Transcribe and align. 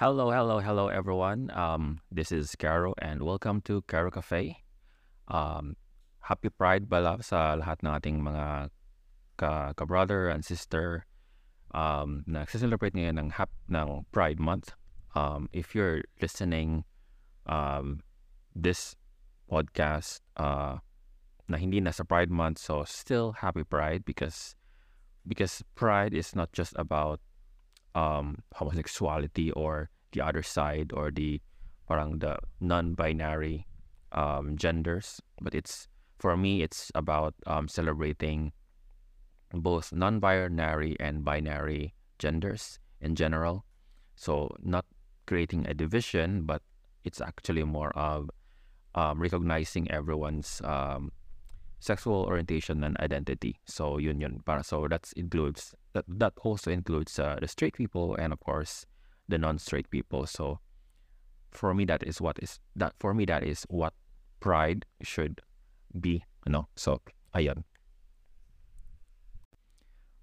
Hello, 0.00 0.30
hello, 0.30 0.60
hello, 0.60 0.88
everyone. 0.88 1.52
Um, 1.52 2.00
this 2.10 2.32
is 2.32 2.56
Kero 2.56 2.94
and 3.02 3.22
welcome 3.22 3.60
to 3.68 3.82
Kero 3.82 4.10
Cafe. 4.10 4.56
Um, 5.28 5.76
happy 6.24 6.48
Pride 6.48 6.88
pala 6.88 7.20
sa 7.20 7.52
lahat 7.60 7.84
ng 7.84 7.92
ating 7.92 8.16
mga 8.24 8.72
ka, 9.36 9.76
ka-brother 9.76 10.32
and 10.32 10.40
sister 10.40 11.04
um, 11.76 12.24
na 12.24 12.48
celebrate 12.48 12.96
ngayon 12.96 13.20
ng, 13.20 13.28
hap, 13.36 13.52
ng 13.68 14.08
Pride 14.08 14.40
Month. 14.40 14.72
Um, 15.12 15.52
if 15.52 15.76
you're 15.76 16.00
listening 16.16 16.88
um, 17.44 18.00
this 18.56 18.96
podcast 19.52 20.24
uh, 20.40 20.80
na 21.44 21.60
hindi 21.60 21.76
na 21.76 21.92
sa 21.92 22.08
Pride 22.08 22.32
Month, 22.32 22.56
so 22.56 22.88
still 22.88 23.36
happy 23.44 23.68
Pride 23.68 24.08
because 24.08 24.56
because 25.28 25.60
Pride 25.76 26.16
is 26.16 26.32
not 26.32 26.56
just 26.56 26.72
about 26.80 27.20
um, 27.94 28.38
homosexuality 28.54 29.50
or 29.52 29.90
the 30.12 30.20
other 30.20 30.42
side 30.42 30.92
or 30.94 31.10
the 31.10 31.40
parang 31.88 32.18
the 32.18 32.38
non-binary 32.60 33.66
um, 34.12 34.56
genders 34.56 35.20
but 35.40 35.54
it's 35.54 35.88
for 36.18 36.36
me 36.36 36.62
it's 36.62 36.90
about 36.94 37.34
um, 37.46 37.68
celebrating 37.68 38.52
both 39.52 39.92
non-binary 39.92 40.96
and 41.00 41.24
binary 41.24 41.94
genders 42.18 42.78
in 43.00 43.14
general 43.14 43.64
so 44.14 44.48
not 44.62 44.84
creating 45.26 45.66
a 45.66 45.74
division 45.74 46.42
but 46.42 46.62
it's 47.04 47.20
actually 47.20 47.64
more 47.64 47.90
of 47.96 48.30
um, 48.94 49.20
recognizing 49.20 49.90
everyone's 49.90 50.60
um, 50.64 51.12
sexual 51.80 52.24
orientation 52.24 52.84
and 52.84 52.96
identity. 53.00 53.56
So 53.64 53.98
yun 53.98 54.20
yun. 54.20 54.42
Para, 54.44 54.62
so 54.62 54.86
that 54.88 55.10
includes 55.16 55.74
that 55.92 56.04
that 56.08 56.32
also 56.42 56.70
includes 56.70 57.18
uh, 57.18 57.36
the 57.40 57.48
straight 57.48 57.74
people 57.74 58.14
and 58.16 58.32
of 58.32 58.40
course 58.40 58.86
the 59.28 59.38
non-straight 59.38 59.90
people. 59.90 60.26
So 60.26 60.60
for 61.50 61.74
me 61.74 61.84
that 61.86 62.02
is 62.02 62.20
what 62.20 62.38
is 62.40 62.60
that 62.76 62.94
for 62.98 63.14
me 63.14 63.24
that 63.26 63.42
is 63.42 63.66
what 63.68 63.94
pride 64.40 64.86
should 65.02 65.40
be. 66.00 66.24
You 66.46 66.52
know? 66.52 66.68
So 66.76 67.00
ayun. 67.34 67.64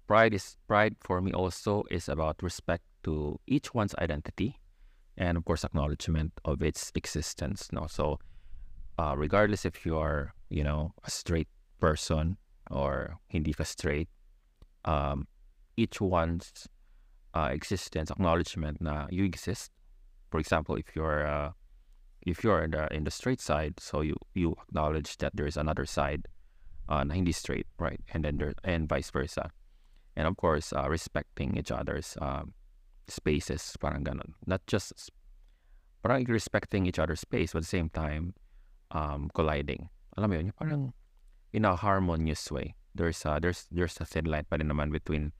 Pride 0.06 0.32
is 0.32 0.56
pride 0.66 0.96
for 1.00 1.20
me 1.20 1.32
also 1.32 1.84
is 1.90 2.08
about 2.08 2.42
respect 2.42 2.84
to 3.04 3.38
each 3.46 3.74
one's 3.74 3.94
identity 3.96 4.58
and 5.16 5.36
of 5.36 5.44
course 5.44 5.64
acknowledgement 5.64 6.32
of 6.44 6.62
its 6.62 6.92
existence. 6.94 7.68
No, 7.72 7.86
so 7.88 8.18
uh, 8.98 9.14
regardless 9.16 9.64
if 9.64 9.84
you 9.84 9.98
are 9.98 10.32
you 10.48 10.64
know 10.64 10.94
a 11.04 11.10
straight 11.10 11.48
person 11.80 12.38
or 12.70 13.18
hindi 13.28 13.52
ka 13.52 13.64
straight, 13.64 14.08
um, 14.84 15.26
each 15.78 16.02
one's 16.02 16.66
uh, 17.38 17.48
existence 17.54 18.10
acknowledgement 18.10 18.82
na 18.82 19.06
you 19.10 19.22
exist. 19.22 19.70
For 20.30 20.40
example, 20.42 20.74
if 20.74 20.90
you're 20.98 21.22
uh, 21.24 21.54
if 22.26 22.42
you're 22.42 22.66
in 22.66 22.72
the, 22.72 22.92
in 22.92 23.04
the 23.04 23.14
straight 23.14 23.40
side, 23.40 23.78
so 23.78 24.02
you 24.02 24.18
you 24.34 24.58
acknowledge 24.68 25.16
that 25.22 25.32
there 25.38 25.46
is 25.46 25.56
another 25.56 25.86
side 25.86 26.26
uh, 26.90 27.04
na 27.04 27.14
hindi 27.14 27.32
straight, 27.32 27.70
right? 27.78 28.00
And 28.12 28.26
then 28.26 28.36
there 28.42 28.52
and 28.64 28.88
vice 28.90 29.10
versa. 29.14 29.54
And 30.18 30.26
of 30.26 30.36
course, 30.36 30.74
uh, 30.74 30.90
respecting 30.90 31.56
each 31.56 31.70
other's 31.70 32.18
um, 32.20 32.52
spaces, 33.06 33.62
parang 33.78 34.02
ganun. 34.02 34.34
Not 34.50 34.66
just 34.66 35.14
parang 36.02 36.26
respecting 36.26 36.90
each 36.90 36.98
other's 36.98 37.22
space, 37.22 37.54
but 37.54 37.62
at 37.62 37.70
the 37.70 37.76
same 37.78 37.88
time, 37.88 38.34
um, 38.90 39.30
colliding. 39.32 39.88
Alam 40.18 40.30
mo 40.30 40.36
yun, 40.36 40.50
parang 40.58 40.92
in 41.54 41.64
a 41.64 41.78
harmonious 41.78 42.50
way. 42.50 42.74
There's 42.98 43.22
a, 43.24 43.38
there's 43.38 43.70
there's 43.70 43.94
a 44.02 44.04
thin 44.04 44.26
line 44.26 44.50
pa 44.50 44.58
rin 44.58 44.66
naman 44.66 44.90
between 44.90 45.30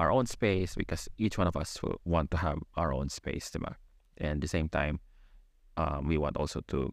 our 0.00 0.10
own 0.10 0.24
space 0.24 0.74
because 0.74 1.10
each 1.18 1.36
one 1.36 1.46
of 1.46 1.56
us 1.56 1.82
will 1.82 2.00
want 2.06 2.30
to 2.30 2.38
have 2.38 2.58
our 2.74 2.90
own 2.90 3.10
space, 3.10 3.52
diba? 3.52 3.76
And 4.16 4.36
at 4.36 4.40
the 4.40 4.48
same 4.48 4.68
time, 4.70 5.00
um, 5.76 6.08
we 6.08 6.16
want 6.16 6.38
also 6.38 6.62
to 6.68 6.90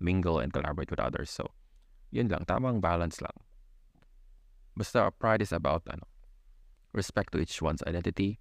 mingle 0.00 0.40
and 0.40 0.52
collaborate 0.52 0.90
with 0.90 0.98
others. 0.98 1.30
So, 1.30 1.46
yun 2.10 2.26
lang, 2.26 2.44
tamang 2.50 2.80
balance 2.80 3.22
lang. 3.22 3.38
Basta 4.76 5.12
pride 5.14 5.42
is 5.42 5.52
about 5.52 5.86
ano, 5.86 6.10
respect 6.92 7.32
to 7.34 7.38
each 7.38 7.62
one's 7.62 7.86
identity, 7.86 8.40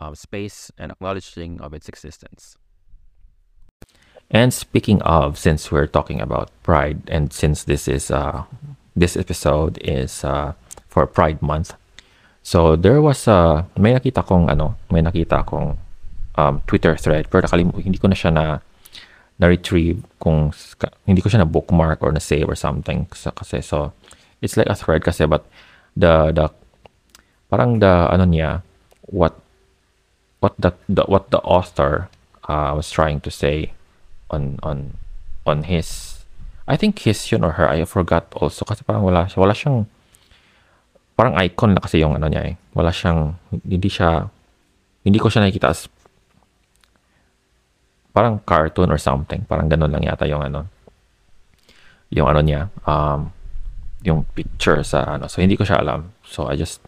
um, 0.00 0.14
space, 0.14 0.72
and 0.78 0.90
acknowledging 0.90 1.60
of 1.60 1.74
its 1.74 1.90
existence. 1.90 2.56
And 4.30 4.54
speaking 4.54 5.02
of, 5.02 5.36
since 5.36 5.70
we're 5.70 5.88
talking 5.92 6.22
about 6.22 6.48
pride, 6.62 7.04
and 7.12 7.32
since 7.32 7.64
this 7.64 7.84
is 7.84 8.10
uh, 8.10 8.44
this 8.96 9.12
episode 9.12 9.76
is 9.84 10.24
uh, 10.24 10.54
for 10.88 11.04
Pride 11.06 11.42
Month, 11.42 11.74
so 12.42 12.76
there 12.76 13.00
was 13.00 13.28
uh, 13.28 13.64
may 13.76 13.92
nakita 13.92 14.24
kong 14.24 14.48
ano, 14.48 14.76
may 14.90 15.02
nakita 15.02 15.44
kong 15.44 15.78
um, 16.36 16.54
Twitter 16.66 16.96
thread, 16.96 17.28
pero 17.28 17.44
nakalim 17.44 17.72
hindi 17.76 17.98
ko 17.98 18.08
na 18.08 18.16
siya 18.16 18.32
na 18.32 18.44
na-retrieve 19.40 20.04
kung 20.20 20.52
hindi 21.08 21.24
ko 21.24 21.32
siya 21.32 21.42
na 21.42 21.48
bookmark 21.48 22.04
or 22.04 22.12
na 22.12 22.20
save 22.20 22.44
or 22.44 22.56
something 22.56 23.08
kasi. 23.08 23.64
So 23.64 23.96
it's 24.44 24.56
like 24.56 24.68
a 24.68 24.76
thread 24.76 25.00
kasi 25.00 25.24
but 25.24 25.48
the 25.96 26.32
the 26.32 26.52
parang 27.48 27.80
the 27.80 28.08
ano 28.12 28.24
niya 28.28 28.60
what 29.08 29.40
what 30.44 30.56
the, 30.60 30.76
the 30.88 31.04
what 31.08 31.32
the 31.32 31.40
author 31.40 32.08
uh, 32.48 32.72
was 32.76 32.92
trying 32.92 33.20
to 33.20 33.30
say 33.32 33.72
on 34.28 34.60
on 34.62 34.96
on 35.48 35.64
his 35.64 36.20
I 36.68 36.76
think 36.76 37.00
his 37.02 37.18
yun 37.32 37.44
or 37.44 37.56
her 37.56 37.68
I 37.68 37.84
forgot 37.88 38.28
also 38.36 38.64
kasi 38.68 38.84
parang 38.84 39.02
wala 39.02 39.28
wala 39.36 39.56
siyang 39.56 39.88
parang 41.20 41.36
icon 41.36 41.76
na 41.76 41.84
kasi 41.84 42.00
yung 42.00 42.16
ano 42.16 42.32
niya 42.32 42.48
eh. 42.48 42.56
Wala 42.72 42.88
siyang 42.88 43.36
hindi 43.52 43.92
siya 43.92 44.24
hindi 45.04 45.20
ko 45.20 45.28
siya 45.28 45.44
nakikita 45.44 45.68
as 45.68 45.84
parang 48.16 48.40
cartoon 48.40 48.88
or 48.88 48.96
something. 48.96 49.44
Parang 49.44 49.68
ganun 49.68 49.92
lang 49.92 50.00
yata 50.00 50.24
yung 50.24 50.40
ano 50.40 50.64
yung 52.08 52.24
ano 52.24 52.40
niya 52.40 52.72
um 52.88 53.28
yung 54.00 54.24
picture 54.32 54.80
sa 54.80 55.20
ano. 55.20 55.28
So 55.28 55.44
hindi 55.44 55.60
ko 55.60 55.68
siya 55.68 55.84
alam. 55.84 56.16
So 56.24 56.48
I 56.48 56.56
just 56.56 56.80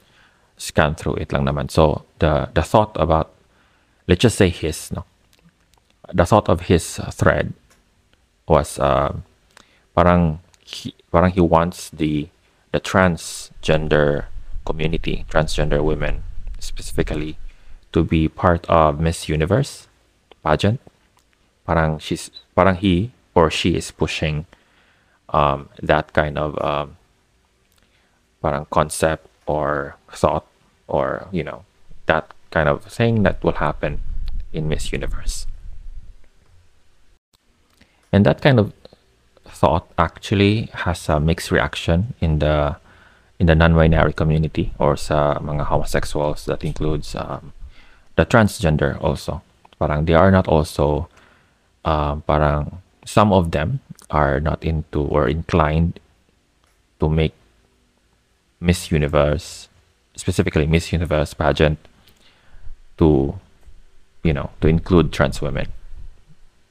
scan 0.57 0.97
through 0.97 1.21
it 1.21 1.29
lang 1.29 1.45
naman. 1.45 1.69
So 1.69 2.09
the 2.17 2.49
the 2.57 2.65
thought 2.65 2.97
about 2.97 3.37
let's 4.09 4.25
just 4.25 4.41
say 4.41 4.49
his 4.49 4.89
no? 4.97 5.05
The 6.09 6.25
thought 6.25 6.49
of 6.49 6.73
his 6.73 6.97
thread 7.13 7.53
was 8.49 8.81
uh, 8.81 9.13
parang 9.93 10.41
he, 10.65 10.97
parang 11.13 11.37
he 11.37 11.45
wants 11.45 11.93
the 11.93 12.33
the 12.73 12.81
transgender 12.81 14.27
community, 14.65 15.25
transgender 15.31 15.85
women 15.85 16.25
specifically, 16.59 17.39
to 17.93 18.03
be 18.03 18.29
part 18.29 18.67
of 18.69 18.99
Miss 18.99 19.29
Universe 19.29 19.89
pageant. 20.43 20.81
Parang 21.67 21.99
she's 21.99 22.31
parang 22.57 22.77
he 22.77 23.13
or 23.35 23.51
she 23.51 23.77
is 23.77 23.91
pushing 23.91 24.47
um, 25.29 25.69
that 25.81 26.13
kind 26.13 26.37
of 26.37 26.59
um, 26.61 26.97
parang 28.41 28.67
concept 28.71 29.29
or 29.47 29.97
thought 30.11 30.47
or 30.89 31.29
you 31.31 31.45
know 31.45 31.65
that 32.07 32.33
kind 32.51 32.69
of 32.69 32.85
thing 32.85 33.23
that 33.23 33.43
will 33.45 33.57
happen 33.63 34.01
in 34.53 34.69
Miss 34.69 34.93
Universe. 34.93 35.47
And 38.13 38.27
that 38.27 38.43
kind 38.43 38.61
of 38.61 38.73
thought 39.63 39.87
actually 39.97 40.67
has 40.75 41.09
a 41.09 41.23
mixed 41.23 41.55
reaction 41.55 42.19
in 42.19 42.43
the 42.43 42.75
in 43.39 43.47
the 43.47 43.55
non-binary 43.55 44.13
community 44.13 44.75
or 44.83 44.99
sa 44.99 45.39
mga 45.39 45.71
homosexuals 45.71 46.45
that 46.51 46.67
includes 46.67 47.15
um, 47.15 47.55
the 48.19 48.27
transgender 48.27 48.99
also. 48.99 49.39
Parang 49.79 50.05
they 50.05 50.19
are 50.19 50.35
not 50.35 50.51
also 50.51 51.07
uh, 51.87 52.19
parang 52.27 52.83
some 53.07 53.31
of 53.31 53.55
them 53.55 53.79
are 54.11 54.43
not 54.43 54.67
into 54.67 55.07
or 55.07 55.31
inclined 55.31 56.03
to 56.99 57.09
make 57.09 57.35
Miss 58.59 58.91
Universe, 58.91 59.71
specifically 60.15 60.67
Miss 60.67 60.91
Universe 60.93 61.35
pageant 61.35 61.79
to 62.99 63.39
you 64.23 64.33
know, 64.33 64.51
to 64.61 64.69
include 64.69 65.13
trans 65.13 65.43
women. 65.43 65.67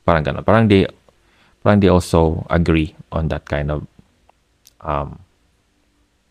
Parang 0.08 0.24
ganun. 0.24 0.44
Parang 0.44 0.68
they 0.68 0.88
parang 1.64 1.80
they 1.80 1.90
also 1.90 2.46
agree 2.50 2.96
on 3.12 3.30
that 3.30 3.46
kind 3.46 3.72
of 3.72 3.88
um, 4.82 5.20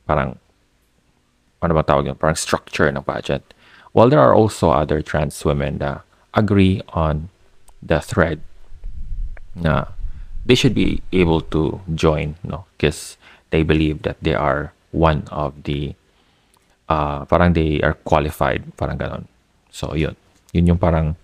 parang 0.06 0.38
ano 1.62 1.72
ba 1.74 1.84
tawag 1.84 2.06
yun? 2.10 2.18
Parang 2.18 2.36
structure 2.36 2.88
ng 2.88 3.02
pageant. 3.04 3.44
While 3.92 4.08
there 4.08 4.22
are 4.22 4.34
also 4.34 4.70
other 4.70 5.02
trans 5.02 5.44
women 5.44 5.78
that 5.78 6.02
agree 6.34 6.80
on 6.94 7.28
the 7.82 8.00
thread 8.00 8.40
na 9.54 9.90
they 10.46 10.54
should 10.54 10.74
be 10.74 11.02
able 11.12 11.40
to 11.52 11.80
join, 11.94 12.36
no? 12.42 12.64
Because 12.76 13.18
they 13.50 13.62
believe 13.62 14.02
that 14.02 14.16
they 14.22 14.34
are 14.34 14.72
one 14.90 15.26
of 15.30 15.54
the 15.64 15.94
uh, 16.88 17.24
parang 17.26 17.52
they 17.52 17.80
are 17.82 17.94
qualified, 17.94 18.64
parang 18.76 18.98
ganon. 18.98 19.24
So, 19.70 19.94
yun. 19.94 20.16
Yun 20.50 20.74
yung 20.74 20.80
parang 20.82 21.14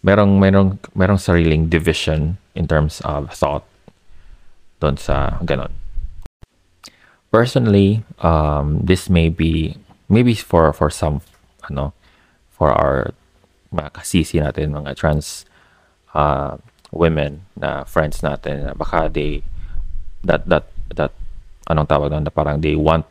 merong 0.00 0.40
merong 0.40 0.80
merong 0.96 1.20
sariling 1.20 1.68
division 1.68 2.40
in 2.56 2.64
terms 2.64 3.00
of 3.04 3.28
thought 3.32 3.64
doon 4.80 4.96
sa 4.96 5.40
ganon. 5.44 5.72
Personally, 7.30 8.02
um, 8.24 8.82
this 8.82 9.06
may 9.06 9.28
be 9.28 9.76
maybe 10.10 10.34
for 10.34 10.72
for 10.72 10.90
some 10.90 11.22
ano 11.68 11.94
for 12.50 12.72
our 12.72 13.14
mga 13.70 13.90
kasisi 13.94 14.42
natin, 14.42 14.74
mga 14.74 14.98
trans 14.98 15.46
uh, 16.14 16.58
women 16.90 17.46
na 17.54 17.86
friends 17.86 18.20
natin, 18.20 18.66
na 18.66 18.72
baka 18.74 19.06
they, 19.08 19.42
that, 20.26 20.46
that, 20.50 20.66
that, 20.94 21.14
anong 21.70 21.86
tawag 21.86 22.10
doon, 22.10 22.26
na 22.26 22.34
parang 22.34 22.60
they 22.60 22.74
want 22.74 23.06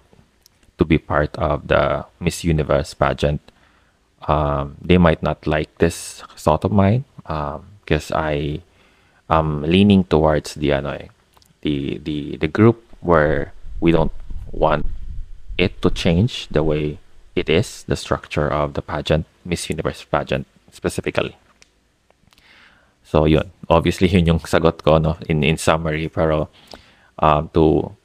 to 0.77 0.83
be 0.83 1.00
part 1.00 1.31
of 1.39 1.68
the 1.68 2.03
Miss 2.19 2.44
Universe 2.44 2.94
pageant. 2.94 3.39
Um, 4.27 4.75
they 4.81 4.98
might 4.98 5.24
not 5.24 5.48
like 5.48 5.77
this 5.77 6.24
thought 6.36 6.66
of 6.66 6.71
mine 6.71 7.06
because 7.24 8.12
um, 8.12 8.18
I 8.18 8.62
am 9.30 9.63
leaning 9.63 10.04
towards 10.04 10.56
the 10.56 10.74
ano, 10.74 10.92
eh, 10.92 11.07
the 11.62 11.98
the 12.04 12.38
the 12.38 12.48
group 12.48 12.83
where 13.00 13.54
we 13.80 13.92
don't 13.92 14.12
want 14.51 14.86
it 15.57 15.81
to 15.81 15.89
change 15.89 16.48
the 16.50 16.63
way 16.63 17.00
it 17.36 17.50
is, 17.50 17.83
the 17.88 17.95
structure 17.95 18.48
of 18.48 18.74
the 18.74 18.81
pageant, 18.81 19.25
Miss 19.45 19.69
Universe 19.69 20.04
pageant 20.04 20.48
specifically. 20.71 21.38
So 23.04 23.25
yun, 23.25 23.51
obviously 23.69 24.07
yun 24.07 24.25
yung 24.25 24.39
sagot 24.39 24.83
ko 24.83 24.98
no 24.98 25.18
in 25.27 25.44
in 25.44 25.57
summary 25.57 26.10
pero 26.10 26.50
um, 27.19 27.50
to 27.54 27.95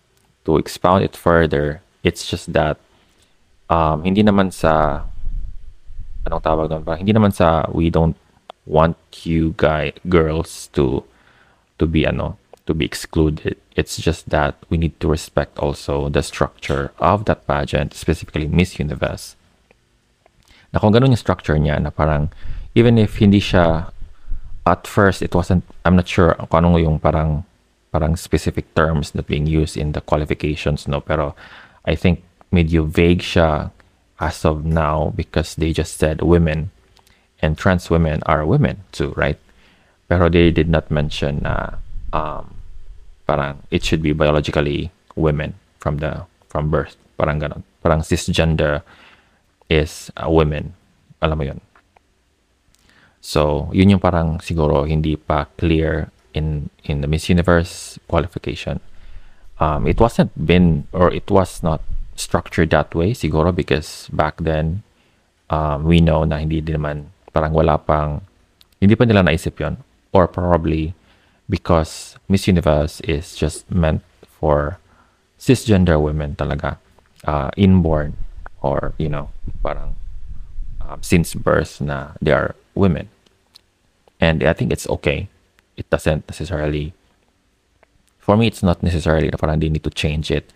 to 0.45 0.57
expound 0.57 1.05
it 1.05 1.17
further, 1.17 1.83
it's 2.03 2.29
just 2.29 2.53
that 2.53 2.79
um, 3.69 4.05
hindi 4.05 4.23
naman 4.23 4.53
sa 4.53 5.05
anong 6.27 6.43
tawag 6.45 6.67
doon, 6.73 6.83
parang 6.85 7.01
hindi 7.01 7.13
naman 7.13 7.33
sa 7.33 7.69
we 7.73 7.93
don't 7.93 8.17
want 8.65 8.97
you 9.29 9.53
guy 9.61 9.93
girls 10.09 10.73
to 10.73 11.05
to 11.77 11.85
be 11.85 12.09
ano 12.09 12.41
to 12.67 12.73
be 12.75 12.85
excluded. 12.85 13.57
It's 13.77 13.97
just 13.97 14.31
that 14.31 14.57
we 14.71 14.77
need 14.77 14.99
to 15.01 15.09
respect 15.09 15.59
also 15.59 16.09
the 16.09 16.23
structure 16.23 16.93
of 16.99 17.25
that 17.27 17.47
pageant, 17.47 17.95
specifically 17.95 18.49
Miss 18.49 18.79
Universe. 18.79 19.37
Na 20.73 20.81
kung 20.81 20.93
ganun 20.93 21.13
yung 21.13 21.21
structure 21.21 21.61
niya, 21.61 21.79
na 21.81 21.91
parang, 21.93 22.33
even 22.75 22.97
if 22.99 23.21
hindi 23.21 23.39
siya, 23.39 23.93
at 24.65 24.87
first, 24.89 25.21
it 25.21 25.35
wasn't, 25.35 25.63
I'm 25.85 25.97
not 25.97 26.09
sure 26.09 26.35
kung 26.49 26.65
ano 26.65 26.81
yung 26.81 26.99
parang, 26.99 27.45
parang 27.93 28.17
specific 28.17 28.73
terms 28.75 29.13
that 29.13 29.29
being 29.29 29.47
used 29.47 29.77
in 29.77 29.93
the 29.93 30.01
qualifications, 30.01 30.89
no? 30.89 31.05
Pero, 31.05 31.37
I 31.85 31.95
think 31.95 32.25
medyo 32.51 32.89
vague 32.89 33.21
siya 33.21 33.71
as 34.21 34.45
of 34.45 34.65
now 34.65 35.13
because 35.17 35.55
they 35.57 35.73
just 35.73 35.99
said 35.99 36.23
women 36.23 36.71
and 37.43 37.59
trans 37.59 37.91
women 37.91 38.23
are 38.27 38.47
women 38.47 38.85
too, 38.93 39.13
right? 39.17 39.39
Pero 40.09 40.29
they 40.29 40.51
did 40.51 40.69
not 40.69 40.91
mention 40.91 41.43
na 41.43 41.81
uh, 42.13 42.17
um, 42.17 42.55
parang 43.27 43.65
it 43.71 43.83
should 43.83 44.03
be 44.03 44.13
biologically 44.13 44.93
women 45.17 45.55
from 45.81 45.99
the 45.99 46.25
from 46.49 46.71
birth. 46.71 46.97
Parang 47.17 47.41
ganon. 47.41 47.63
Parang 47.83 48.01
cisgender 48.01 48.83
is 49.69 50.11
a 50.17 50.31
women. 50.31 50.75
Alam 51.23 51.39
mo 51.39 51.45
yun. 51.45 51.61
So, 53.25 53.73
yun 53.73 53.97
yung 53.97 54.05
parang 54.05 54.41
siguro 54.45 54.85
hindi 54.85 55.17
pa 55.17 55.49
clear 55.57 56.13
in 56.37 56.69
in 56.85 57.01
the 57.01 57.09
Miss 57.09 57.33
Universe 57.33 57.97
qualification. 58.05 58.85
Um, 59.57 59.87
it 59.89 59.97
wasn't 59.97 60.35
been 60.35 60.85
or 60.93 61.09
it 61.09 61.31
was 61.31 61.63
not 61.65 61.81
structured 62.15 62.71
that 62.71 62.95
way 62.95 63.13
siguro 63.13 63.55
because 63.55 64.09
back 64.15 64.39
then 64.39 64.83
um, 65.51 65.85
we 65.85 66.01
know 66.01 66.23
na 66.25 66.39
hindi 66.39 66.61
din 66.61 66.79
naman 66.79 67.11
parang 67.35 67.53
wala 67.53 67.79
pang 67.79 68.23
hindi 68.79 68.95
pa 68.95 69.05
nila 69.05 69.27
naisip 69.27 69.59
yon 69.59 69.79
or 70.15 70.31
probably 70.31 70.95
because 71.49 72.17
Miss 72.29 72.49
Universe 72.49 73.01
is 73.03 73.37
just 73.37 73.69
meant 73.71 74.03
for 74.27 74.79
cisgender 75.39 76.01
women 76.01 76.37
talaga, 76.37 76.79
uh, 77.25 77.51
inborn 77.57 78.17
or, 78.63 78.95
you 78.97 79.09
know, 79.09 79.29
parang 79.63 79.97
um, 80.81 81.03
since 81.03 81.35
birth 81.35 81.81
na 81.81 82.13
they 82.23 82.33
are 82.33 82.55
women. 82.75 83.09
And 84.21 84.43
I 84.43 84.53
think 84.53 84.73
it's 84.73 84.89
okay. 84.89 85.29
It 85.77 85.91
doesn't 85.91 86.29
necessarily, 86.29 86.95
for 88.19 88.37
me, 88.37 88.47
it's 88.47 88.63
not 88.63 88.83
necessarily 88.83 89.29
na 89.29 89.37
parang 89.37 89.61
they 89.61 89.69
need 89.69 89.85
to 89.85 89.91
change 89.91 90.31
it 90.31 90.53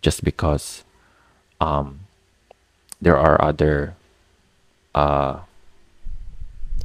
just 0.00 0.24
because 0.24 0.82
um, 1.62 2.00
there 3.00 3.16
are 3.16 3.38
other 3.40 3.94
uh, 4.94 5.40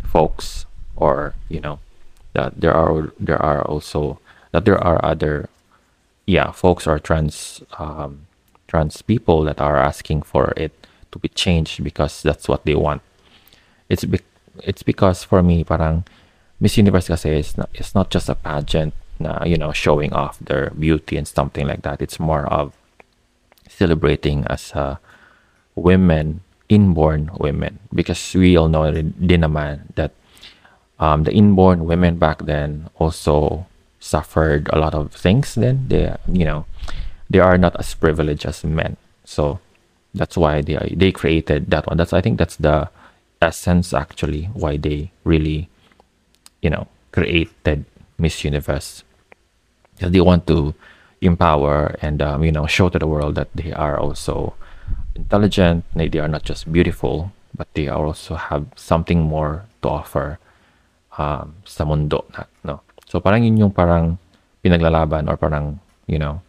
folks 0.06 0.66
or, 0.96 1.34
you 1.50 1.60
know, 1.60 1.80
that 2.34 2.62
there 2.62 2.74
are 2.74 3.12
there 3.20 3.42
are 3.42 3.66
also 3.66 4.20
that 4.52 4.66
there 4.66 4.78
are 4.78 5.04
other 5.04 5.50
yeah 6.28 6.52
folks 6.52 6.86
or 6.86 7.00
trans 7.00 7.64
um, 7.80 8.28
trans 8.68 9.02
people 9.02 9.42
that 9.44 9.60
are 9.60 9.78
asking 9.78 10.22
for 10.22 10.54
it 10.56 10.72
to 11.12 11.18
be 11.18 11.30
changed 11.30 11.84
because 11.84 12.22
that's 12.22 12.48
what 12.48 12.64
they 12.66 12.76
want. 12.76 13.02
It's 13.90 14.06
be- 14.06 14.30
it's 14.62 14.84
because 14.84 15.24
for 15.24 15.42
me 15.42 15.64
parang 15.64 16.06
Miss 16.60 16.78
Universe 16.78 17.10
kasi 17.10 17.42
is 17.42 17.58
not, 17.58 17.70
it's 17.74 17.96
not 17.98 18.14
just 18.14 18.30
a 18.30 18.36
pageant 18.38 18.94
na 19.18 19.42
you 19.42 19.58
know 19.58 19.74
showing 19.74 20.14
off 20.14 20.38
their 20.38 20.70
beauty 20.78 21.18
and 21.18 21.26
something 21.28 21.66
like 21.66 21.82
that. 21.82 21.98
It's 22.06 22.22
more 22.22 22.46
of 22.46 22.77
celebrating 23.70 24.46
as 24.48 24.72
a 24.74 25.00
women 25.76 26.42
inborn 26.70 27.32
women. 27.40 27.80
Because 27.94 28.34
we 28.36 28.58
all 28.58 28.68
know 28.68 28.92
din 28.92 29.42
naman 29.42 29.94
that 29.96 30.12
um, 31.00 31.24
the 31.24 31.32
inborn 31.32 31.86
women 31.86 32.18
back 32.18 32.46
then 32.46 32.90
also 32.98 33.66
suffered 34.00 34.70
a 34.74 34.80
lot 34.80 34.94
of 34.94 35.12
things 35.14 35.56
then. 35.56 35.88
They 35.88 36.16
you 36.28 36.46
know 36.46 36.66
they 37.30 37.40
are 37.40 37.58
not 37.58 37.76
as 37.80 37.94
privileged 37.94 38.46
as 38.46 38.64
men. 38.64 38.98
So 39.24 39.60
that's 40.14 40.38
why 40.38 40.62
they 40.62 40.78
they 40.96 41.12
created 41.12 41.70
that 41.70 41.88
one. 41.88 41.98
That's 41.98 42.14
i 42.14 42.22
think 42.22 42.38
that's 42.38 42.58
the 42.58 42.90
essence 43.42 43.94
actually 43.94 44.50
why 44.58 44.78
they 44.78 45.12
really 45.24 45.70
you 46.62 46.70
know 46.70 46.88
created 47.12 47.86
miss 48.18 48.44
universe. 48.44 49.04
Because 49.96 50.12
they 50.12 50.22
want 50.22 50.46
to 50.48 50.74
empower 51.22 51.96
and 52.02 52.22
um, 52.22 52.44
you 52.44 52.52
know 52.52 52.68
show 52.68 52.90
to 52.90 53.00
the 53.00 53.08
world 53.08 53.36
that 53.36 53.50
they 53.56 53.72
are 53.74 53.98
also 53.98 54.54
intelligent 55.16 55.84
they 55.96 56.20
are 56.20 56.28
not 56.28 56.44
just 56.44 56.72
beautiful 56.72 57.32
but 57.56 57.68
they 57.74 57.88
also 57.88 58.36
have 58.36 58.68
something 58.76 59.22
more 59.22 59.66
to 59.82 59.90
offer 59.90 60.38
um, 61.18 61.58
sa 61.66 61.84
mundo 61.84 62.24
na, 62.32 62.46
no? 62.64 62.86
So 63.10 63.20
parang 63.20 63.44
yun 63.44 63.58
yung 63.58 63.74
parang 63.74 64.22
pinaglalaban 64.64 65.28
or 65.28 65.36
parang, 65.36 65.82
you 66.06 66.22
know, 66.22 66.42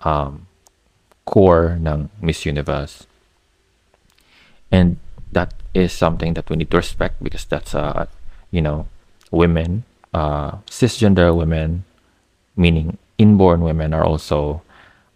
um, 0.00 0.46
core 1.24 1.78
ng 1.78 2.10
Miss 2.20 2.44
Universe. 2.44 3.06
And 4.70 4.98
that 5.32 5.54
is 5.74 5.92
something 5.92 6.34
that 6.34 6.50
we 6.50 6.56
need 6.56 6.70
to 6.70 6.78
respect 6.78 7.22
because 7.22 7.44
that's, 7.46 7.74
uh, 7.74 8.06
you 8.50 8.60
know, 8.60 8.86
women, 9.30 9.84
uh, 10.14 10.58
cisgender 10.66 11.34
women, 11.34 11.84
meaning 12.56 12.98
inborn 13.20 13.60
women 13.60 13.92
are 13.92 14.04
also 14.04 14.62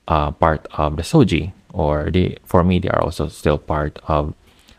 uh, 0.06 0.30
part 0.30 0.68
of 0.76 0.96
the 0.96 1.02
SOGIE 1.02 1.56
or 1.72 2.10
they, 2.12 2.36
for 2.44 2.62
me, 2.62 2.78
they 2.78 2.92
are 2.92 3.00
also 3.00 3.28
still 3.28 3.56
part 3.56 3.98
of 4.06 4.34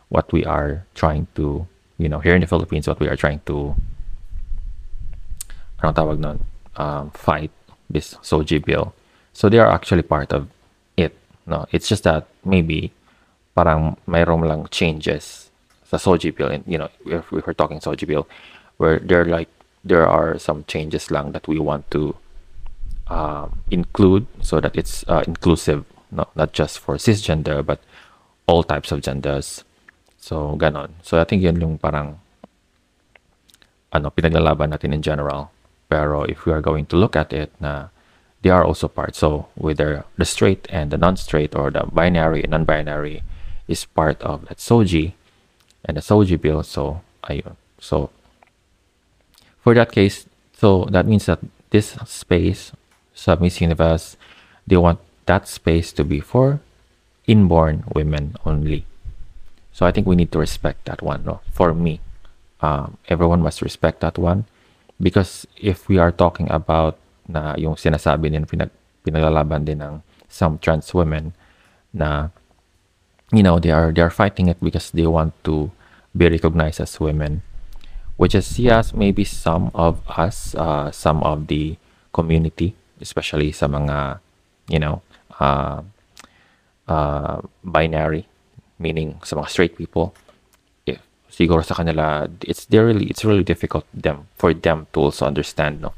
what 0.10 0.32
we 0.32 0.46
are 0.46 0.86
trying 0.94 1.28
to, 1.34 1.66
you 1.98 2.08
know, 2.08 2.20
here 2.20 2.36
in 2.36 2.42
the 2.42 2.48
Philippines, 2.48 2.88
what 2.88 3.00
we 3.00 3.10
are 3.10 3.18
trying 3.18 3.42
to 3.50 3.76
tawag 5.82 6.20
nun, 6.20 6.46
um, 6.78 7.12
fight 7.12 7.52
this 7.90 8.18
SOGIE 8.22 8.64
bill. 8.64 8.94
So 9.34 9.50
they 9.50 9.60
are 9.60 9.70
actually 9.70 10.04
part 10.04 10.32
of 10.32 10.48
it. 10.98 11.18
No, 11.46 11.66
it's 11.72 11.90
just 11.90 12.04
that 12.04 12.28
maybe 12.46 12.94
parang 13.56 13.98
mayroon 14.08 14.48
lang 14.48 14.68
changes 14.72 15.50
sa 15.84 15.98
SOGIE 15.98 16.32
bill. 16.32 16.50
And 16.50 16.64
you 16.66 16.78
know, 16.78 16.90
if 17.06 17.32
we 17.32 17.42
were 17.42 17.54
talking 17.54 17.82
SOGIE 17.82 18.08
bill, 18.08 18.28
where 18.78 19.00
there 19.00 19.26
like 19.26 19.50
there 19.84 20.08
are 20.08 20.40
some 20.40 20.64
changes 20.66 21.12
lang 21.12 21.34
that 21.34 21.48
we 21.48 21.60
want 21.60 21.90
to 21.92 22.16
um, 23.08 23.62
include 23.70 24.28
so 24.42 24.60
that 24.60 24.76
it's 24.76 25.04
uh, 25.08 25.24
inclusive, 25.28 25.86
no, 26.12 26.28
not 26.36 26.54
just 26.54 26.80
for 26.80 26.96
cisgender 26.96 27.66
but 27.66 27.80
all 28.48 28.64
types 28.64 28.92
of 28.92 29.02
genders. 29.02 29.64
So 30.18 30.58
ganon. 30.58 30.90
So 31.02 31.20
I 31.20 31.24
think 31.24 31.44
yun 31.44 31.62
yung 31.62 31.78
parang 31.78 32.20
ano 33.94 34.10
pinaglalaban 34.10 34.74
natin 34.74 34.94
in 34.94 35.02
general. 35.02 35.52
Pero 35.88 36.24
if 36.24 36.46
we 36.46 36.52
are 36.52 36.62
going 36.62 36.86
to 36.88 36.98
look 36.98 37.16
at 37.16 37.32
it, 37.32 37.54
na 37.62 37.94
they 38.42 38.50
are 38.50 38.66
also 38.66 38.88
part. 38.88 39.16
So 39.16 39.48
whether 39.56 40.06
the 40.18 40.26
straight 40.26 40.68
and 40.70 40.90
the 40.90 40.98
non-straight 40.98 41.56
or 41.56 41.70
the 41.70 41.86
binary 41.92 42.42
and 42.42 42.52
non-binary 42.52 43.22
is 43.68 43.86
part 43.86 44.22
of 44.22 44.46
that 44.50 44.60
SOGIE 44.60 45.14
and 45.86 45.98
the 45.98 46.02
SOGIE 46.02 46.38
bill. 46.38 46.64
So 46.64 47.02
ayun. 47.30 47.56
So 47.80 48.10
for 49.62 49.74
that 49.74 49.92
case, 49.92 50.26
so 50.54 50.86
that 50.90 51.06
means 51.06 51.26
that 51.26 51.40
this 51.70 51.98
space, 52.06 52.72
sa 53.16 53.40
Universe, 53.40 54.18
they 54.68 54.78
want 54.78 55.00
that 55.26 55.48
space 55.48 55.90
to 55.94 56.04
be 56.04 56.20
for 56.20 56.60
inborn 57.26 57.84
women 57.96 58.36
only. 58.46 58.86
So 59.72 59.86
I 59.86 59.92
think 59.92 60.06
we 60.06 60.16
need 60.16 60.32
to 60.32 60.40
respect 60.40 60.86
that 60.86 61.02
one. 61.02 61.24
No? 61.26 61.40
For 61.52 61.74
me, 61.74 62.00
um, 62.62 62.98
everyone 63.10 63.42
must 63.42 63.64
respect 63.64 64.02
that 64.02 64.20
one. 64.20 64.46
Because 65.02 65.48
if 65.58 65.90
we 65.90 65.98
are 65.98 66.12
talking 66.12 66.52
about 66.52 67.00
na 67.28 67.56
yung 67.58 67.76
sinasabi 67.76 68.30
din 68.32 68.46
pinag, 68.46 68.70
pinaglalaban 69.04 69.66
din 69.66 69.82
ng 69.82 70.04
some 70.30 70.60
trans 70.60 70.94
women 70.94 71.34
na 71.92 72.30
you 73.34 73.42
know 73.42 73.58
they 73.58 73.72
are 73.72 73.92
they 73.92 74.04
are 74.04 74.14
fighting 74.14 74.48
it 74.48 74.62
because 74.62 74.92
they 74.92 75.10
want 75.10 75.34
to 75.44 75.74
be 76.14 76.30
recognized 76.30 76.80
as 76.80 77.00
women 77.02 77.42
which 78.18 78.36
is 78.36 78.60
yes, 78.60 78.94
maybe 78.94 79.24
some 79.24 79.72
of 79.74 80.02
us, 80.08 80.56
uh, 80.56 80.92
some 80.92 81.22
of 81.24 81.48
the 81.48 81.78
community, 82.14 82.76
especially 83.02 83.52
sa 83.52 83.68
mga, 83.68 84.20
you 84.70 84.80
know, 84.80 85.02
uh, 85.40 85.82
uh, 86.88 87.42
binary, 87.64 88.28
meaning 88.80 89.20
sa 89.24 89.36
mga 89.36 89.50
straight 89.50 89.76
people, 89.78 90.14
if 90.86 91.02
siguro 91.30 91.64
sa 91.64 91.76
kanila, 91.76 92.30
it's 92.42 92.68
really 92.72 93.06
it's 93.08 93.26
really 93.26 93.44
difficult 93.44 93.86
them 93.94 94.28
for 94.36 94.54
them 94.54 94.88
to 94.94 95.12
also 95.12 95.26
understand, 95.26 95.82
no, 95.82 95.94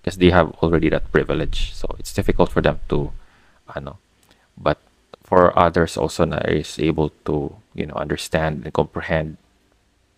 because 0.00 0.18
they 0.18 0.30
have 0.30 0.50
already 0.62 0.88
that 0.88 1.10
privilege, 1.12 1.72
so 1.74 1.86
it's 1.98 2.12
difficult 2.12 2.50
for 2.50 2.62
them 2.62 2.78
to, 2.88 3.12
ano, 3.74 3.98
but 4.56 4.78
for 5.30 5.54
others 5.54 5.94
also 5.94 6.26
na 6.26 6.42
is 6.50 6.74
able 6.82 7.14
to 7.22 7.54
you 7.78 7.86
know 7.86 7.94
understand 7.94 8.66
and 8.66 8.74
comprehend 8.74 9.38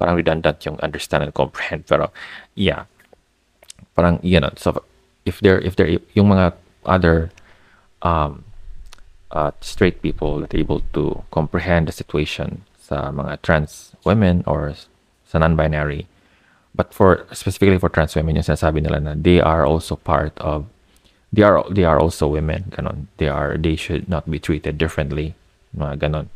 parang 0.01 0.17
redundant 0.17 0.65
yung 0.65 0.81
understand 0.81 1.23
and 1.23 1.37
comprehend 1.37 1.85
pero 1.85 2.09
yeah. 2.57 2.89
Parang 3.93 4.17
you 4.25 4.41
know 4.41 4.49
so 4.57 4.73
if 5.25 5.41
there 5.41 5.61
if 5.61 5.77
there 5.77 5.89
yung 6.15 6.31
mga 6.31 6.55
other 6.85 7.31
um 8.03 8.45
uh, 9.33 9.51
straight 9.61 10.03
people 10.03 10.41
that 10.41 10.55
able 10.55 10.83
to 10.93 11.25
comprehend 11.31 11.89
the 11.89 11.93
situation 11.93 12.63
sa 12.79 13.11
mga 13.11 13.41
trans 13.43 13.97
women 14.05 14.45
or 14.47 14.75
sa 15.25 15.39
non-binary. 15.39 16.07
But 16.75 16.93
for 16.93 17.27
specifically 17.33 17.79
for 17.79 17.89
trans 17.89 18.15
women 18.15 18.37
yung 18.37 18.45
sinasabi 18.45 18.85
nila 18.85 19.01
na 19.01 19.13
they 19.17 19.41
are 19.41 19.65
also 19.65 19.97
part 19.97 20.37
of 20.41 20.69
they 21.33 21.43
are 21.43 21.65
they 21.73 21.85
are 21.85 22.01
also 22.01 22.29
women 22.29 22.73
ganon. 22.77 23.09
They 23.17 23.29
are 23.29 23.57
they 23.57 23.77
should 23.77 24.09
not 24.09 24.29
be 24.29 24.39
treated 24.39 24.77
differently 24.77 25.35
mga 25.73 26.05
ganon. 26.05 26.29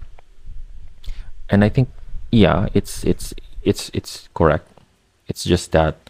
And 1.47 1.62
i 1.62 1.71
think 1.71 1.87
yeah 2.35 2.66
it's 2.75 3.05
it's 3.05 3.33
it's 3.62 3.90
it's 3.93 4.28
correct. 4.33 4.69
It's 5.28 5.45
just 5.45 5.73
that 5.73 6.05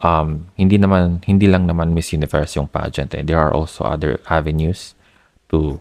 um 0.00 0.48
hindi 0.56 0.80
naman 0.80 1.20
hindi 1.24 1.46
lang 1.46 1.68
naman 1.68 1.92
Miss 1.92 2.12
Universe 2.12 2.56
yung 2.56 2.68
pageant 2.68 3.12
eh. 3.14 3.22
there 3.22 3.38
are 3.38 3.52
also 3.52 3.84
other 3.84 4.20
avenues 4.28 4.94
to 5.52 5.80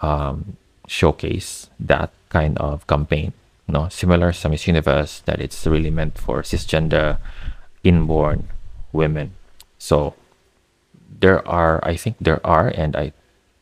um, 0.00 0.56
showcase 0.86 1.68
that 1.78 2.10
kind 2.30 2.56
of 2.58 2.86
campaign 2.86 3.32
no 3.66 3.90
similar 3.90 4.32
sa 4.32 4.48
Miss 4.48 4.66
Universe 4.66 5.22
that 5.26 5.42
it's 5.42 5.66
really 5.66 5.90
meant 5.90 6.18
for 6.18 6.42
cisgender 6.42 7.18
inborn 7.82 8.46
women 8.92 9.34
so 9.78 10.14
there 11.20 11.42
are 11.46 11.82
i 11.82 11.96
think 11.96 12.16
there 12.20 12.40
are 12.46 12.68
and 12.74 12.94
i 12.94 13.12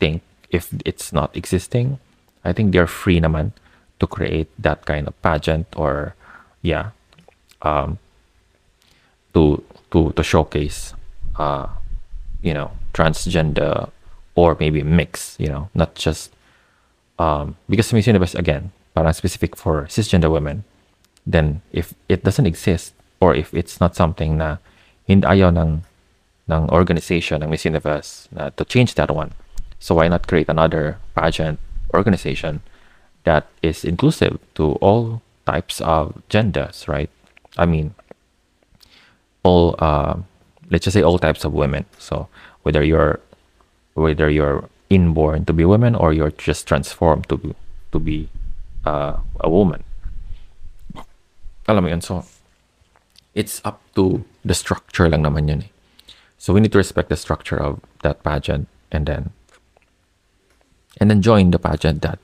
think 0.01 0.23
if 0.51 0.73
it's 0.85 1.13
not 1.13 1.35
existing 1.37 1.99
i 2.45 2.53
think 2.53 2.73
they're 2.73 2.89
free 2.89 3.21
naman 3.21 3.53
to 4.01 4.07
create 4.07 4.49
that 4.59 4.85
kind 4.85 5.09
of 5.09 5.17
pageant 5.23 5.67
or 5.77 6.15
yeah 6.63 6.91
um 7.63 7.99
to 9.35 9.63
to 9.91 10.13
to 10.13 10.23
showcase 10.23 10.95
uh 11.37 11.67
you 12.43 12.55
know 12.55 12.71
transgender 12.93 13.91
or 14.35 14.57
maybe 14.61 14.83
mix 14.83 15.37
you 15.39 15.49
know 15.49 15.69
not 15.75 15.95
just 15.95 16.33
um 17.19 17.57
because 17.69 17.93
Miss 17.93 18.07
Universe 18.07 18.35
again 18.35 18.73
parang 18.95 19.13
specific 19.13 19.57
for 19.57 19.85
cisgender 19.87 20.31
women 20.31 20.65
then 21.27 21.61
if 21.73 21.95
it 22.09 22.25
doesn't 22.25 22.47
exist 22.47 22.95
or 23.21 23.35
if 23.35 23.53
it's 23.53 23.81
not 23.81 23.95
something 23.95 24.39
na 24.39 24.57
hindi 25.05 25.27
ayaw 25.27 25.53
ng 25.53 25.83
ng 26.49 26.65
organization 26.73 27.45
ng 27.45 27.51
Miss 27.53 27.69
Universe 27.69 28.29
na 28.33 28.49
to 28.57 28.65
change 28.65 28.97
that 28.97 29.13
one. 29.13 29.37
So 29.79 29.95
why 29.95 30.09
not 30.09 30.27
create 30.27 30.49
another 30.49 30.99
pageant 31.15 31.61
organization 31.95 32.65
that 33.25 33.47
is 33.63 33.85
inclusive 33.85 34.41
to 34.57 34.81
all 34.81 35.21
types 35.47 35.81
of 35.81 36.17
genders, 36.29 36.89
right? 36.89 37.11
I 37.57 37.67
mean, 37.67 37.95
all 39.49 39.75
uh, 39.79 40.15
let's 40.71 40.85
just 40.85 40.95
say 40.95 41.03
all 41.03 41.19
types 41.19 41.45
of 41.45 41.53
women. 41.57 41.85
So 41.99 42.29
whether 42.63 42.85
you're 42.85 43.21
whether 43.95 44.29
you're 44.29 44.69
inborn 44.91 45.45
to 45.45 45.53
be 45.53 45.65
women 45.65 45.95
or 45.95 46.13
you're 46.13 46.33
just 46.33 46.67
transformed 46.67 47.29
to 47.29 47.37
be, 47.37 47.55
to 47.93 47.99
be 47.99 48.29
uh, 48.85 49.17
a 49.41 49.51
woman. 49.51 49.85
Alam 51.69 51.89
yun, 51.89 52.01
so 52.01 52.25
it's 53.35 53.61
up 53.65 53.81
to 53.95 54.25
the 54.45 54.55
structure 54.55 55.09
lang 55.09 55.23
naman 55.25 55.49
yun 55.49 55.63
eh. 55.65 55.73
So 56.39 56.55
we 56.55 56.61
need 56.61 56.73
to 56.73 56.81
respect 56.81 57.09
the 57.09 57.19
structure 57.19 57.59
of 57.59 57.81
that 58.03 58.23
pageant 58.23 58.69
and 58.93 59.05
then 59.05 59.35
and 60.97 61.11
then 61.11 61.21
join 61.21 61.51
the 61.51 61.59
pageant 61.59 62.03
that 62.03 62.19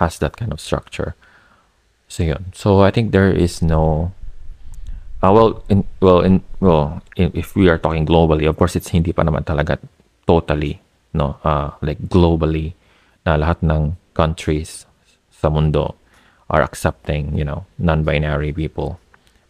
has 0.00 0.18
that 0.18 0.36
kind 0.36 0.52
of 0.52 0.60
structure. 0.60 1.14
So 2.08 2.22
yun. 2.22 2.52
So 2.54 2.80
I 2.80 2.90
think 2.90 3.12
there 3.12 3.30
is 3.30 3.60
no 3.60 4.12
uh, 5.22 5.32
well 5.32 5.62
in 5.68 5.84
well 6.00 6.20
in 6.20 6.42
well 6.60 7.02
in, 7.16 7.30
if 7.34 7.54
we 7.56 7.68
are 7.68 7.78
talking 7.78 8.04
globally, 8.04 8.48
of 8.48 8.56
course 8.56 8.76
it's 8.76 8.90
hindi 8.90 9.12
pa 9.12 9.22
naman 9.22 9.44
talaga 9.44 9.78
totally 10.26 10.80
no 11.14 11.38
uh, 11.44 11.70
like 11.80 12.00
globally 12.10 12.74
na 13.24 13.36
lahat 13.36 13.62
ng 13.64 13.96
countries 14.14 14.86
sa 15.30 15.52
mundo 15.52 15.94
are 16.48 16.62
accepting, 16.62 17.36
you 17.36 17.44
know, 17.44 17.66
non-binary 17.78 18.52
people. 18.52 19.00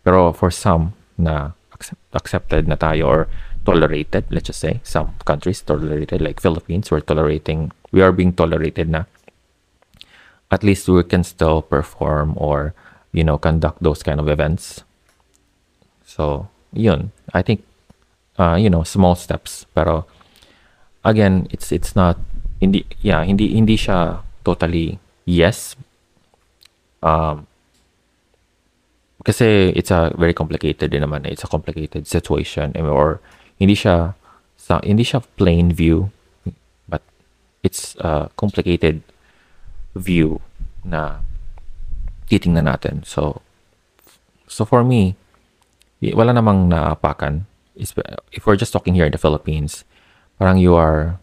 Pero 0.03 0.33
for 0.33 0.51
some 0.51 0.95
na 1.19 1.53
accept, 1.73 2.01
accepted 2.13 2.69
na 2.69 2.77
tayo 2.77 3.05
or 3.07 3.21
tolerated, 3.65 4.25
let's 4.31 4.47
just 4.47 4.61
say, 4.61 4.81
some 4.83 5.13
countries 5.25 5.61
tolerated, 5.61 6.21
like 6.21 6.41
Philippines, 6.41 6.91
we're 6.91 7.05
tolerating, 7.05 7.73
we 7.93 8.01
are 8.01 8.13
being 8.13 8.33
tolerated 8.33 8.89
na 8.89 9.05
at 10.51 10.63
least 10.63 10.89
we 10.89 11.03
can 11.03 11.25
still 11.25 11.61
perform 11.61 12.35
or, 12.37 12.73
you 13.13 13.25
know, 13.25 13.37
conduct 13.37 13.83
those 13.83 14.03
kind 14.03 14.21
of 14.21 14.29
events. 14.29 14.85
So, 16.07 16.49
yun, 16.73 17.11
I 17.35 17.43
think, 17.43 17.67
uh, 18.39 18.55
you 18.55 18.71
know, 18.71 18.87
small 18.87 19.19
steps, 19.19 19.67
pero 19.75 20.07
again, 21.05 21.51
it's, 21.51 21.73
it's 21.73 21.99
not, 21.99 22.17
hindi, 22.63 22.87
yeah, 23.03 23.27
hindi, 23.27 23.53
hindi 23.53 23.77
siya 23.77 24.23
totally 24.47 25.03
yes. 25.27 25.75
Um, 27.03 27.51
kasi 29.27 29.75
it's 29.75 29.91
a 29.91 30.15
very 30.15 30.31
complicated 30.31 30.95
din 30.95 31.03
naman. 31.03 31.27
It's 31.27 31.43
a 31.43 31.51
complicated 31.51 32.07
situation 32.07 32.71
or 32.79 33.19
hindi 33.59 33.75
siya 33.75 34.15
sa 34.55 34.79
hindi 34.87 35.03
siya 35.03 35.27
plain 35.35 35.75
view 35.75 36.15
but 36.87 37.03
it's 37.67 37.99
a 37.99 38.31
complicated 38.39 39.03
view 39.99 40.39
na 40.87 41.27
titingnan 42.31 42.71
natin. 42.71 43.03
So 43.03 43.43
so 44.47 44.63
for 44.63 44.87
me, 44.87 45.19
wala 46.03 46.33
namang 46.33 46.69
naapakan. 46.69 47.47
If 47.77 48.47
we're 48.47 48.57
just 48.57 48.73
talking 48.73 48.97
here 48.97 49.05
in 49.05 49.13
the 49.13 49.21
Philippines, 49.21 49.85
parang 50.41 50.57
you 50.57 50.75
are 50.75 51.21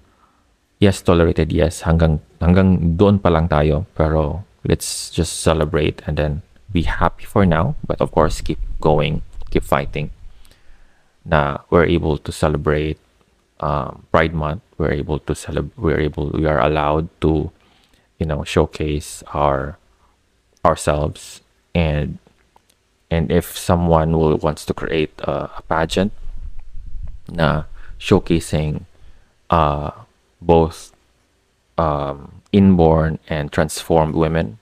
yes 0.77 1.01
tolerated 1.01 1.53
yes 1.53 1.87
hanggang 1.87 2.19
hanggang 2.43 2.99
doon 2.99 3.15
pa 3.15 3.31
lang 3.31 3.47
tayo 3.47 3.87
pero 3.95 4.43
let's 4.67 5.07
just 5.07 5.39
celebrate 5.39 6.03
and 6.03 6.19
then 6.19 6.43
be 6.75 6.83
happy 6.83 7.23
for 7.23 7.47
now 7.47 7.71
but 7.87 7.95
of 8.03 8.11
course 8.11 8.43
keep 8.43 8.59
going 8.83 9.23
keep 9.47 9.63
fighting 9.63 10.11
na 11.23 11.63
we're 11.71 11.87
able 11.87 12.19
to 12.19 12.35
celebrate 12.35 12.99
um, 13.63 14.05
Pride 14.11 14.33
Month. 14.33 14.61
We're 14.77 14.91
able 14.91 15.19
to 15.19 15.33
celebrate. 15.33 15.77
We're 15.77 15.99
able. 15.99 16.29
We 16.31 16.45
are 16.45 16.59
allowed 16.59 17.07
to, 17.21 17.51
you 18.19 18.25
know, 18.25 18.43
showcase 18.43 19.23
our 19.33 19.79
ourselves 20.65 21.41
and 21.75 22.19
and 23.13 23.29
if 23.29 23.53
someone 23.53 24.17
will 24.17 24.41
wants 24.41 24.65
to 24.65 24.73
create 24.73 25.13
a, 25.21 25.53
a 25.53 25.61
pageant 25.69 26.11
na 27.29 27.69
showcasing 28.01 28.89
uh, 29.53 29.93
both 30.41 30.91
um, 31.77 32.41
inborn 32.51 33.21
and 33.29 33.53
transformed 33.53 34.17
women, 34.17 34.57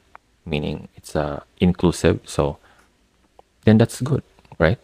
meaning 0.45 0.91
it's 0.99 1.15
uh, 1.15 1.39
inclusive. 1.63 2.19
So 2.27 2.59
then 3.63 3.79
that's 3.79 4.03
good, 4.03 4.23
right? 4.59 4.79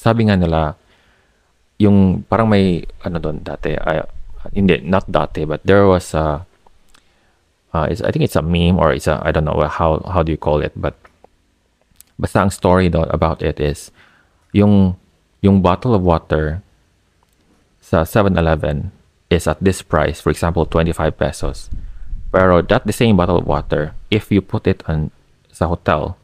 sabi 0.00 0.24
nga 0.24 0.40
nila, 0.40 0.80
yung 1.76 2.24
parang 2.24 2.48
may 2.48 2.88
ano 3.04 3.20
doon 3.20 3.44
dati, 3.44 3.76
uh, 3.76 4.08
hindi, 4.56 4.80
not 4.80 5.04
dati, 5.04 5.44
but 5.44 5.60
there 5.68 5.84
was 5.84 6.16
a, 6.16 6.40
uh, 7.76 7.84
I 7.84 8.08
think 8.08 8.24
it's 8.24 8.40
a 8.40 8.40
meme 8.40 8.80
or 8.80 8.96
it's 8.96 9.04
a, 9.04 9.20
I 9.20 9.28
don't 9.28 9.44
know 9.44 9.60
how, 9.68 10.00
how 10.08 10.24
do 10.24 10.32
you 10.32 10.40
call 10.40 10.64
it, 10.64 10.72
but 10.72 10.96
basta 12.20 12.44
ang 12.44 12.52
story 12.52 12.92
doon 12.92 13.08
about 13.08 13.40
it 13.40 13.56
is, 13.56 13.88
yung, 14.52 15.00
yung 15.40 15.64
bottle 15.64 15.96
of 15.96 16.04
water 16.04 16.60
sa 17.80 18.04
7-Eleven 18.04 18.92
is 19.32 19.48
at 19.48 19.56
this 19.64 19.80
price, 19.80 20.20
for 20.20 20.28
example, 20.28 20.68
25 20.68 21.16
pesos. 21.16 21.72
Pero 22.30 22.62
that 22.62 22.84
the 22.84 22.92
same 22.92 23.16
bottle 23.16 23.40
of 23.40 23.48
water, 23.48 23.96
if 24.12 24.30
you 24.30 24.44
put 24.44 24.66
it 24.68 24.84
on 24.86 25.10
sa 25.50 25.66
hotel, 25.66 26.20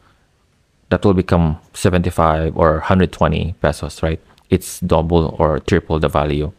that 0.90 1.02
will 1.02 1.14
become 1.14 1.58
75 1.74 2.54
or 2.54 2.84
120 2.86 3.54
pesos, 3.58 4.02
right? 4.02 4.20
It's 4.50 4.78
double 4.78 5.34
or 5.38 5.58
triple 5.58 5.98
the 5.98 6.08
value. 6.08 6.52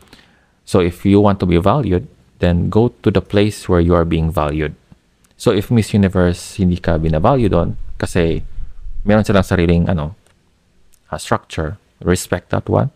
So 0.66 0.80
if 0.84 1.06
you 1.06 1.22
want 1.22 1.40
to 1.40 1.46
be 1.46 1.56
valued, 1.58 2.08
then 2.40 2.70
go 2.70 2.90
to 3.04 3.12
the 3.12 3.22
place 3.22 3.70
where 3.70 3.80
you 3.80 3.96
are 3.96 4.04
being 4.04 4.32
valued. 4.32 4.76
So 5.38 5.52
if 5.52 5.72
Miss 5.72 5.94
Universe 5.94 6.60
hindi 6.60 6.78
ka 6.82 6.98
binavalue 6.98 7.48
doon 7.48 7.78
kasi 7.96 8.44
meron 9.08 9.24
silang 9.24 9.48
sariling 9.48 9.88
ano, 9.88 10.16
uh, 11.10 11.18
structure, 11.18 11.80
respect 12.04 12.52
that 12.52 12.68
one, 12.68 12.92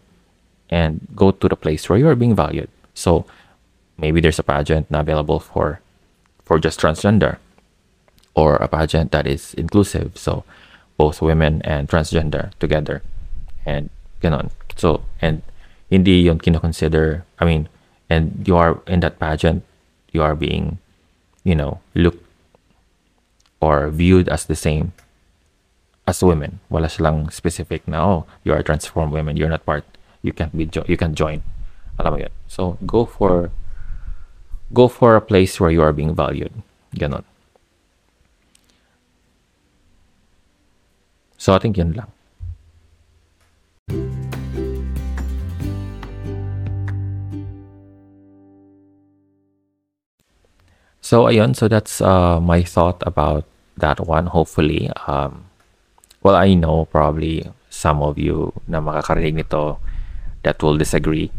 and 0.69 1.07
go 1.15 1.31
to 1.31 1.47
the 1.47 1.55
place 1.55 1.87
where 1.87 1.97
you 1.97 2.07
are 2.07 2.19
being 2.19 2.35
valued. 2.35 2.67
So 2.93 3.25
maybe 3.97 4.19
there's 4.19 4.39
a 4.39 4.43
pageant 4.43 4.91
not 4.91 5.07
available 5.07 5.39
for 5.39 5.79
for 6.43 6.59
just 6.59 6.79
transgender 6.79 7.39
or 8.35 8.55
a 8.59 8.67
pageant 8.67 9.11
that 9.15 9.25
is 9.25 9.55
inclusive. 9.55 10.19
So 10.19 10.43
both 11.01 11.21
women 11.21 11.61
and 11.63 11.89
transgender 11.89 12.51
together. 12.59 13.01
And 13.65 13.89
ganon. 14.21 14.51
So, 14.75 15.03
and 15.21 15.41
hindi 15.89 16.29
yun 16.29 16.39
kinoconsider, 16.39 17.23
I 17.39 17.45
mean, 17.45 17.69
and 18.09 18.45
you 18.45 18.55
are 18.55 18.81
in 18.87 19.01
that 19.01 19.19
pageant, 19.19 19.63
you 20.11 20.21
are 20.21 20.35
being, 20.35 20.77
you 21.43 21.55
know, 21.55 21.79
looked 21.95 22.23
or 23.61 23.89
viewed 23.89 24.29
as 24.29 24.45
the 24.45 24.55
same 24.55 24.93
as 26.11 26.19
women. 26.19 26.59
Wala 26.67 26.91
silang 26.91 27.31
specific 27.31 27.87
na, 27.87 28.03
oh, 28.03 28.19
you 28.43 28.51
are 28.51 28.59
transformed 28.59 29.15
women, 29.15 29.39
you're 29.39 29.47
not 29.47 29.63
part, 29.63 29.87
you 30.19 30.35
can't 30.35 30.51
be, 30.51 30.67
jo- 30.67 30.83
you 30.91 30.99
can't 30.99 31.15
join. 31.15 31.39
Alam 31.95 32.11
mo 32.13 32.19
yun. 32.19 32.33
So, 32.51 32.75
go 32.83 33.07
for, 33.07 33.47
go 34.75 34.91
for 34.91 35.15
a 35.15 35.23
place 35.23 35.55
where 35.63 35.71
you 35.71 35.79
are 35.79 35.95
being 35.95 36.11
valued. 36.11 36.51
Ganon. 36.99 37.23
So, 41.39 41.55
I 41.55 41.59
think 41.63 41.79
yun 41.79 41.95
lang. 41.95 42.11
So, 50.99 51.25
ayun. 51.31 51.55
So, 51.55 51.67
that's 51.67 51.99
uh, 51.99 52.39
my 52.39 52.61
thought 52.61 53.01
about 53.07 53.47
that 53.79 53.99
one. 54.05 54.27
Hopefully, 54.27 54.91
um, 55.07 55.50
well, 56.21 56.35
I 56.35 56.53
know 56.53 56.85
probably 56.85 57.45
some 57.69 58.01
of 58.01 58.17
you 58.17 58.53
na 58.67 58.81
makakarinig 58.81 59.35
nito 59.35 59.79
that 60.43 60.61
will 60.61 60.77
disagree. 60.77 61.31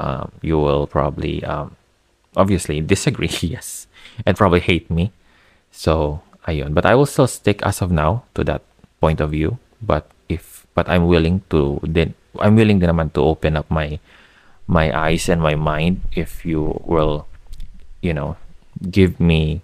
Um, 0.00 0.32
you 0.40 0.58
will 0.58 0.86
probably, 0.86 1.44
um, 1.44 1.76
obviously, 2.36 2.80
disagree, 2.80 3.30
yes, 3.40 3.86
and 4.26 4.36
probably 4.36 4.60
hate 4.60 4.90
me. 4.90 5.12
So, 5.70 6.20
ayun. 6.48 6.74
But 6.74 6.86
I 6.86 6.94
will 6.94 7.06
still 7.06 7.28
stick 7.28 7.62
as 7.62 7.80
of 7.80 7.92
now 7.92 8.24
to 8.34 8.44
that 8.44 8.62
point 9.00 9.20
of 9.20 9.30
view. 9.30 9.58
But 9.80 10.10
if, 10.28 10.66
but 10.74 10.88
I'm 10.88 11.06
willing 11.06 11.42
to, 11.50 11.80
then 11.82 12.14
I'm 12.40 12.56
willing 12.56 12.80
din 12.80 12.90
naman 12.90 13.12
to 13.14 13.20
open 13.22 13.56
up 13.56 13.68
my 13.70 14.00
my 14.66 14.88
eyes 14.94 15.28
and 15.28 15.42
my 15.42 15.54
mind 15.54 16.00
if 16.14 16.46
you 16.46 16.80
will, 16.86 17.26
you 18.00 18.14
know, 18.14 18.36
give 18.90 19.20
me 19.20 19.60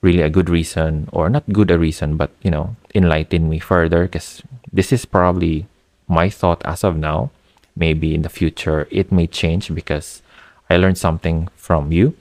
really 0.00 0.22
a 0.22 0.30
good 0.30 0.48
reason 0.48 1.08
or 1.12 1.28
not 1.28 1.42
good 1.52 1.70
a 1.70 1.78
reason 1.78 2.16
but 2.16 2.30
you 2.42 2.50
know 2.50 2.76
enlighten 2.94 3.48
me 3.48 3.58
further 3.58 4.04
because 4.04 4.42
this 4.72 4.92
is 4.92 5.04
probably 5.04 5.66
my 6.08 6.28
thought 6.30 6.62
as 6.64 6.84
of 6.84 6.96
now. 6.96 7.30
Maybe 7.76 8.14
in 8.14 8.22
the 8.22 8.28
future 8.28 8.88
it 8.90 9.12
may 9.12 9.28
change 9.28 9.72
because 9.72 10.22
i 10.68 10.76
learned 10.76 10.98
something 10.98 11.48
from 11.54 11.92
you. 11.92 12.14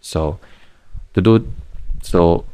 So 0.00 0.38
to 1.14 1.20
do 1.20 1.46
so 2.02 2.44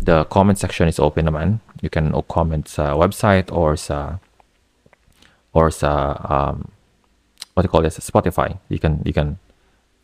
the 0.00 0.24
comment 0.24 0.58
section 0.58 0.88
is 0.88 0.98
open 0.98 1.26
naman. 1.26 1.60
You 1.82 1.90
can 1.90 2.12
comment 2.28 2.68
sa 2.68 2.96
website 2.96 3.52
or 3.52 3.76
sa 3.76 4.16
or 5.52 5.70
sa 5.70 6.16
um, 6.24 6.72
what 7.52 7.62
do 7.62 7.66
you 7.66 7.70
call 7.70 7.82
this? 7.82 7.98
Spotify. 8.00 8.58
You 8.68 8.78
can 8.78 9.02
you 9.04 9.12
can 9.12 9.38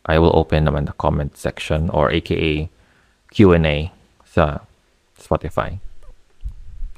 i 0.05 0.19
will 0.19 0.35
open 0.35 0.65
naman 0.65 0.85
the 0.85 0.93
comment 0.93 1.37
section 1.37 1.89
or 1.89 2.11
aka 2.11 2.69
Q&A 3.31 3.91
sa 4.33 4.65
Spotify. 5.21 5.77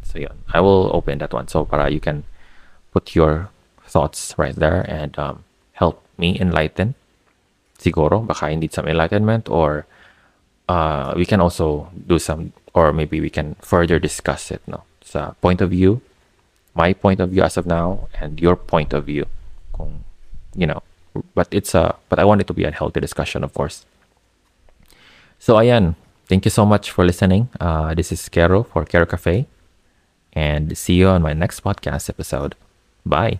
So 0.07 0.19
yun, 0.19 0.39
I 0.55 0.63
will 0.63 0.95
open 0.95 1.19
that 1.19 1.33
one. 1.35 1.51
So 1.51 1.65
para 1.67 1.91
you 1.91 1.99
can 1.99 2.23
put 2.95 3.15
your 3.15 3.51
thoughts 3.83 4.33
right 4.39 4.55
there 4.55 4.87
and 4.87 5.11
um, 5.19 5.43
help 5.73 5.99
me 6.17 6.39
enlighten. 6.39 6.95
Siguro, 7.75 8.23
baka 8.25 8.47
hindi 8.47 8.71
some 8.71 8.87
enlightenment 8.87 9.49
or 9.51 9.85
uh, 10.69 11.13
we 11.15 11.25
can 11.25 11.41
also 11.41 11.91
do 12.07 12.17
some, 12.17 12.53
or 12.73 12.93
maybe 12.93 13.19
we 13.19 13.29
can 13.29 13.55
further 13.59 13.99
discuss 13.99 14.49
it, 14.51 14.61
no? 14.67 14.83
Sa 15.03 15.35
point 15.41 15.59
of 15.61 15.69
view, 15.69 16.01
my 16.73 16.93
point 16.93 17.19
of 17.19 17.29
view 17.29 17.43
as 17.43 17.57
of 17.57 17.67
now, 17.67 18.07
and 18.15 18.39
your 18.39 18.55
point 18.55 18.93
of 18.93 19.05
view. 19.05 19.27
Kung, 19.75 20.03
you 20.55 20.65
know, 20.65 20.81
but 21.35 21.47
it's 21.51 21.75
a, 21.75 21.95
but 22.09 22.17
I 22.17 22.23
want 22.23 22.41
it 22.41 22.47
to 22.47 22.53
be 22.53 22.63
a 22.63 22.71
healthy 22.71 22.99
discussion, 22.99 23.43
of 23.43 23.53
course. 23.53 23.85
So 25.37 25.55
ayan, 25.55 25.95
Thank 26.27 26.45
you 26.45 26.51
so 26.51 26.65
much 26.65 26.91
for 26.91 27.05
listening. 27.05 27.49
Uh, 27.59 27.93
this 27.93 28.11
is 28.11 28.27
Kero 28.29 28.65
for 28.65 28.83
Kero 28.85 29.07
Cafe, 29.07 29.45
and 30.33 30.77
see 30.77 30.95
you 30.95 31.07
on 31.07 31.21
my 31.21 31.33
next 31.33 31.63
podcast 31.63 32.09
episode. 32.09 32.55
Bye. 33.05 33.39